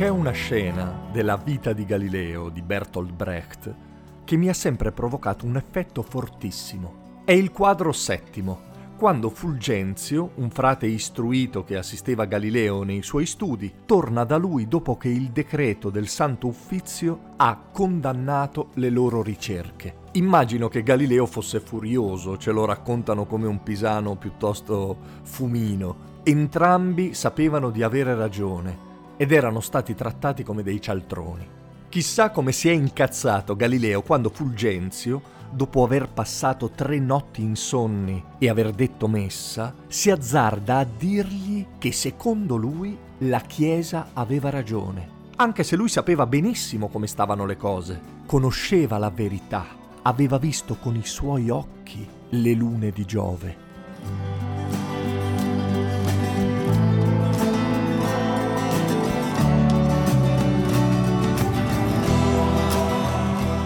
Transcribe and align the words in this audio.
C'è 0.00 0.08
una 0.08 0.30
scena 0.30 1.08
della 1.12 1.36
vita 1.36 1.74
di 1.74 1.84
Galileo 1.84 2.48
di 2.48 2.62
Bertolt 2.62 3.12
Brecht 3.12 3.74
che 4.24 4.36
mi 4.38 4.48
ha 4.48 4.54
sempre 4.54 4.92
provocato 4.92 5.44
un 5.44 5.56
effetto 5.56 6.00
fortissimo. 6.00 7.20
È 7.22 7.32
il 7.32 7.50
quadro 7.50 7.92
settimo, 7.92 8.60
quando 8.96 9.28
Fulgenzio, 9.28 10.30
un 10.36 10.48
frate 10.48 10.86
istruito 10.86 11.64
che 11.64 11.76
assisteva 11.76 12.24
Galileo 12.24 12.82
nei 12.82 13.02
suoi 13.02 13.26
studi, 13.26 13.70
torna 13.84 14.24
da 14.24 14.38
lui 14.38 14.66
dopo 14.68 14.96
che 14.96 15.10
il 15.10 15.32
decreto 15.32 15.90
del 15.90 16.08
Santo 16.08 16.46
Uffizio 16.46 17.34
ha 17.36 17.60
condannato 17.70 18.70
le 18.76 18.88
loro 18.88 19.22
ricerche. 19.22 19.96
Immagino 20.12 20.68
che 20.68 20.82
Galileo 20.82 21.26
fosse 21.26 21.60
furioso, 21.60 22.38
ce 22.38 22.52
lo 22.52 22.64
raccontano 22.64 23.26
come 23.26 23.46
un 23.46 23.62
pisano 23.62 24.16
piuttosto 24.16 24.96
fumino. 25.24 26.22
Entrambi 26.22 27.12
sapevano 27.12 27.68
di 27.68 27.82
avere 27.82 28.14
ragione 28.14 28.88
ed 29.20 29.32
erano 29.32 29.60
stati 29.60 29.94
trattati 29.94 30.42
come 30.42 30.62
dei 30.62 30.80
cialtroni. 30.80 31.46
Chissà 31.90 32.30
come 32.30 32.52
si 32.52 32.70
è 32.70 32.72
incazzato 32.72 33.54
Galileo 33.54 34.00
quando 34.00 34.30
Fulgenzio, 34.30 35.20
dopo 35.50 35.84
aver 35.84 36.08
passato 36.08 36.70
tre 36.70 36.98
notti 36.98 37.42
insonni 37.42 38.24
e 38.38 38.48
aver 38.48 38.70
detto 38.70 39.08
messa, 39.08 39.74
si 39.88 40.10
azzarda 40.10 40.78
a 40.78 40.86
dirgli 40.86 41.66
che 41.76 41.92
secondo 41.92 42.56
lui 42.56 42.96
la 43.18 43.40
Chiesa 43.40 44.08
aveva 44.14 44.48
ragione, 44.48 45.06
anche 45.36 45.64
se 45.64 45.76
lui 45.76 45.90
sapeva 45.90 46.24
benissimo 46.24 46.88
come 46.88 47.06
stavano 47.06 47.44
le 47.44 47.58
cose, 47.58 48.00
conosceva 48.24 48.96
la 48.96 49.10
verità, 49.10 49.66
aveva 50.00 50.38
visto 50.38 50.76
con 50.76 50.96
i 50.96 51.04
suoi 51.04 51.50
occhi 51.50 52.08
le 52.30 52.52
lune 52.54 52.90
di 52.90 53.04
Giove. 53.04 53.68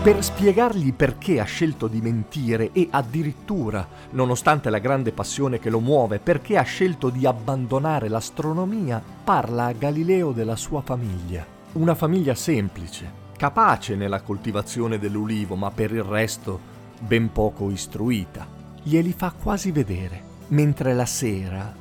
Per 0.04 0.22
spiegargli 0.22 0.92
perché 0.92 1.40
ha 1.40 1.44
scelto 1.44 1.88
di 1.88 2.02
mentire 2.02 2.72
e 2.72 2.88
addirittura, 2.90 3.88
nonostante 4.10 4.68
la 4.68 4.78
grande 4.78 5.12
passione 5.12 5.58
che 5.58 5.70
lo 5.70 5.80
muove, 5.80 6.18
perché 6.18 6.58
ha 6.58 6.62
scelto 6.62 7.08
di 7.08 7.24
abbandonare 7.24 8.08
l'astronomia, 8.08 9.02
parla 9.24 9.64
a 9.64 9.72
Galileo 9.72 10.32
della 10.32 10.56
sua 10.56 10.82
famiglia. 10.82 11.46
Una 11.72 11.94
famiglia 11.94 12.34
semplice, 12.34 13.10
capace 13.34 13.96
nella 13.96 14.20
coltivazione 14.20 14.98
dell'ulivo, 14.98 15.56
ma 15.56 15.70
per 15.70 15.90
il 15.92 16.02
resto 16.02 16.60
ben 17.00 17.32
poco 17.32 17.70
istruita. 17.70 18.46
Glieli 18.82 19.14
fa 19.16 19.32
quasi 19.32 19.72
vedere, 19.72 20.22
mentre 20.48 20.92
la 20.92 21.06
sera, 21.06 21.74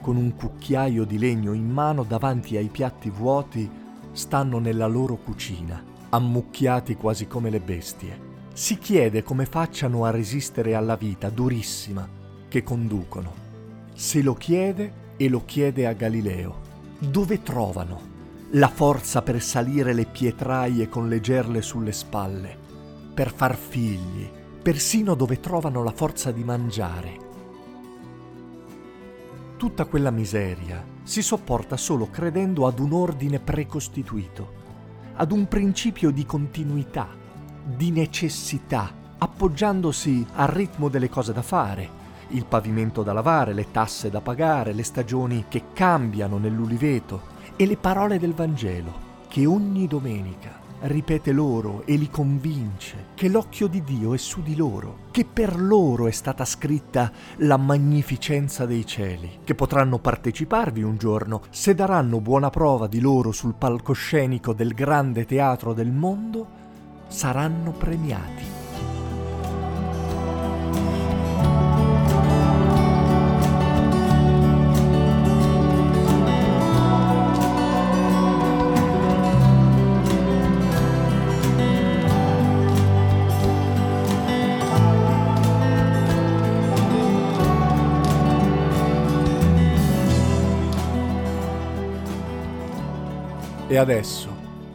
con 0.00 0.14
un 0.14 0.36
cucchiaio 0.36 1.02
di 1.02 1.18
legno 1.18 1.52
in 1.52 1.68
mano 1.68 2.04
davanti 2.04 2.56
ai 2.56 2.68
piatti 2.68 3.10
vuoti, 3.10 3.68
stanno 4.12 4.60
nella 4.60 4.86
loro 4.86 5.16
cucina 5.16 5.94
ammucchiati 6.16 6.96
quasi 6.96 7.26
come 7.26 7.50
le 7.50 7.60
bestie. 7.60 8.34
Si 8.54 8.78
chiede 8.78 9.22
come 9.22 9.44
facciano 9.44 10.04
a 10.04 10.10
resistere 10.10 10.74
alla 10.74 10.96
vita 10.96 11.28
durissima 11.28 12.08
che 12.48 12.62
conducono. 12.62 13.44
Se 13.94 14.22
lo 14.22 14.34
chiede 14.34 15.04
e 15.16 15.28
lo 15.28 15.44
chiede 15.44 15.86
a 15.86 15.92
Galileo. 15.92 16.64
Dove 16.98 17.42
trovano 17.42 18.14
la 18.52 18.68
forza 18.68 19.20
per 19.20 19.42
salire 19.42 19.92
le 19.92 20.06
pietraie 20.06 20.88
con 20.88 21.08
le 21.08 21.20
gerle 21.20 21.60
sulle 21.60 21.92
spalle, 21.92 22.56
per 23.12 23.30
far 23.30 23.54
figli, 23.54 24.26
persino 24.62 25.14
dove 25.14 25.38
trovano 25.40 25.82
la 25.82 25.92
forza 25.92 26.32
di 26.32 26.42
mangiare. 26.42 27.24
Tutta 29.58 29.84
quella 29.84 30.10
miseria 30.10 30.82
si 31.02 31.20
sopporta 31.20 31.76
solo 31.76 32.08
credendo 32.10 32.66
ad 32.66 32.78
un 32.78 32.92
ordine 32.92 33.38
precostituito 33.38 34.64
ad 35.16 35.32
un 35.32 35.48
principio 35.48 36.10
di 36.10 36.26
continuità, 36.26 37.08
di 37.64 37.90
necessità, 37.90 38.92
appoggiandosi 39.18 40.26
al 40.34 40.48
ritmo 40.48 40.88
delle 40.88 41.08
cose 41.08 41.32
da 41.32 41.42
fare, 41.42 42.04
il 42.28 42.44
pavimento 42.44 43.02
da 43.02 43.12
lavare, 43.12 43.52
le 43.52 43.70
tasse 43.70 44.10
da 44.10 44.20
pagare, 44.20 44.72
le 44.72 44.82
stagioni 44.82 45.46
che 45.48 45.64
cambiano 45.72 46.38
nell'uliveto 46.38 47.34
e 47.56 47.66
le 47.66 47.76
parole 47.76 48.18
del 48.18 48.34
Vangelo 48.34 49.05
che 49.36 49.44
ogni 49.44 49.86
domenica 49.86 50.60
ripete 50.84 51.30
loro 51.30 51.82
e 51.84 51.96
li 51.96 52.08
convince 52.08 53.08
che 53.14 53.28
l'occhio 53.28 53.66
di 53.66 53.84
Dio 53.84 54.14
è 54.14 54.16
su 54.16 54.40
di 54.40 54.56
loro, 54.56 55.00
che 55.10 55.26
per 55.30 55.60
loro 55.60 56.06
è 56.06 56.10
stata 56.10 56.46
scritta 56.46 57.12
la 57.40 57.58
magnificenza 57.58 58.64
dei 58.64 58.86
cieli, 58.86 59.40
che 59.44 59.54
potranno 59.54 59.98
parteciparvi 59.98 60.82
un 60.82 60.96
giorno 60.96 61.42
se 61.50 61.74
daranno 61.74 62.22
buona 62.22 62.48
prova 62.48 62.86
di 62.86 62.98
loro 62.98 63.30
sul 63.30 63.52
palcoscenico 63.52 64.54
del 64.54 64.72
grande 64.72 65.26
teatro 65.26 65.74
del 65.74 65.92
mondo, 65.92 66.46
saranno 67.08 67.72
premiati. 67.72 68.55
E 93.68 93.78
adesso, 93.78 94.28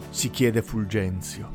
si 0.09 0.29
chiede 0.29 0.61
Fulgenzio, 0.61 1.49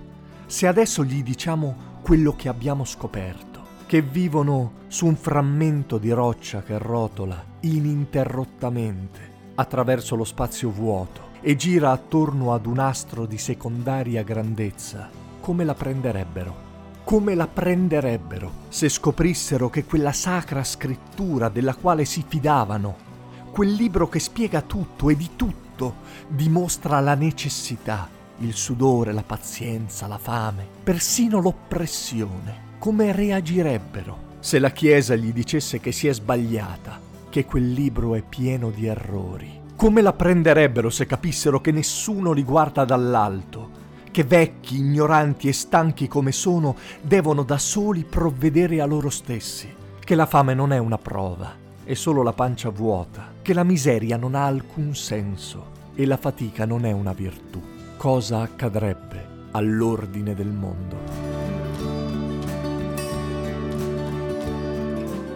se 0.46 0.66
adesso 0.66 1.04
gli 1.04 1.22
diciamo 1.22 2.00
quello 2.00 2.34
che 2.34 2.48
abbiamo 2.48 2.86
scoperto, 2.86 3.60
che 3.84 4.00
vivono 4.00 4.72
su 4.86 5.04
un 5.04 5.16
frammento 5.16 5.98
di 5.98 6.10
roccia 6.12 6.62
che 6.62 6.78
rotola 6.78 7.44
ininterrottamente 7.60 9.34
attraverso 9.56 10.16
lo 10.16 10.24
spazio 10.24 10.70
vuoto 10.70 11.34
e 11.42 11.56
gira 11.56 11.90
attorno 11.90 12.54
ad 12.54 12.64
un 12.64 12.78
astro 12.78 13.26
di 13.26 13.36
secondaria 13.36 14.22
grandezza, 14.22 15.10
come 15.38 15.64
la 15.64 15.74
prenderebbero? 15.74 16.64
Come 17.04 17.34
la 17.34 17.46
prenderebbero 17.46 18.50
se 18.70 18.88
scoprissero 18.88 19.68
che 19.68 19.84
quella 19.84 20.12
sacra 20.12 20.64
scrittura 20.64 21.50
della 21.50 21.74
quale 21.74 22.06
si 22.06 22.24
fidavano, 22.26 22.96
quel 23.52 23.72
libro 23.72 24.08
che 24.08 24.20
spiega 24.20 24.62
tutto 24.62 25.10
e 25.10 25.16
di 25.16 25.30
tutto, 25.36 25.65
tutto 25.76 25.94
dimostra 26.26 27.00
la 27.00 27.14
necessità, 27.14 28.08
il 28.38 28.54
sudore, 28.54 29.12
la 29.12 29.22
pazienza, 29.22 30.06
la 30.06 30.18
fame, 30.18 30.66
persino 30.82 31.40
l'oppressione. 31.40 32.64
Come 32.78 33.12
reagirebbero 33.12 34.24
se 34.40 34.58
la 34.58 34.70
Chiesa 34.70 35.14
gli 35.14 35.32
dicesse 35.32 35.78
che 35.78 35.92
si 35.92 36.08
è 36.08 36.14
sbagliata, 36.14 36.98
che 37.28 37.44
quel 37.44 37.70
libro 37.70 38.14
è 38.14 38.22
pieno 38.22 38.70
di 38.70 38.86
errori? 38.86 39.60
Come 39.76 40.00
la 40.00 40.14
prenderebbero 40.14 40.88
se 40.88 41.04
capissero 41.06 41.60
che 41.60 41.70
nessuno 41.70 42.32
li 42.32 42.42
guarda 42.42 42.84
dall'alto, 42.84 43.84
che 44.10 44.24
vecchi, 44.24 44.78
ignoranti 44.78 45.48
e 45.48 45.52
stanchi 45.52 46.08
come 46.08 46.32
sono 46.32 46.76
devono 47.02 47.42
da 47.42 47.58
soli 47.58 48.04
provvedere 48.04 48.80
a 48.80 48.86
loro 48.86 49.10
stessi, 49.10 49.72
che 49.98 50.14
la 50.14 50.24
fame 50.24 50.54
non 50.54 50.72
è 50.72 50.78
una 50.78 50.96
prova, 50.96 51.52
è 51.84 51.92
solo 51.92 52.22
la 52.22 52.32
pancia 52.32 52.70
vuota, 52.70 53.35
che 53.46 53.54
la 53.54 53.62
miseria 53.62 54.16
non 54.16 54.34
ha 54.34 54.44
alcun 54.44 54.96
senso 54.96 55.70
e 55.94 56.04
la 56.04 56.16
fatica 56.16 56.66
non 56.66 56.84
è 56.84 56.90
una 56.90 57.12
virtù. 57.12 57.62
Cosa 57.96 58.40
accadrebbe 58.40 59.24
all'ordine 59.52 60.34
del 60.34 60.48
mondo? 60.48 60.96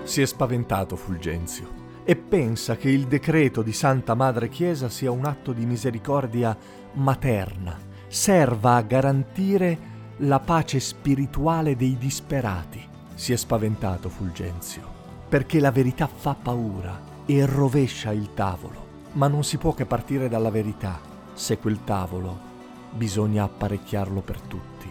Si 0.03 0.21
è 0.21 0.27
spaventato 0.27 0.97
Fulgenzio 0.97 2.03
e 2.03 2.17
pensa 2.17 2.77
che 2.77 2.91
il 2.91 3.07
decreto 3.07 3.63
di 3.63 3.73
Santa 3.73 4.17
Madre 4.17 4.49
Chiesa 4.49 4.89
sia 4.89 5.13
un 5.13 5.25
atto 5.25 5.53
di 5.53 5.65
misericordia 5.65 6.59
materna, 6.95 7.79
serva 8.09 8.75
a 8.75 8.83
garantire 8.83 9.79
la 10.17 10.41
pace 10.41 10.81
spirituale 10.81 11.77
dei 11.77 11.97
disperati 11.97 12.85
si 13.15 13.33
è 13.33 13.37
spaventato 13.37 14.09
Fulgenzio, 14.09 14.83
perché 15.29 15.61
la 15.61 15.71
verità 15.71 16.09
fa 16.09 16.35
paura 16.35 17.11
e 17.39 17.47
rovescia 17.47 18.11
il 18.11 18.35
tavolo, 18.35 18.87
ma 19.13 19.29
non 19.29 19.45
si 19.45 19.57
può 19.57 19.73
che 19.73 19.87
partire 19.87 20.29
dalla 20.29 20.51
verità 20.51 20.99
se 21.33 21.59
quel 21.59 21.85
tavolo 21.85 22.37
bisogna 22.91 23.45
apparecchiarlo 23.45 24.21
per 24.21 24.41
tutti. 24.41 24.91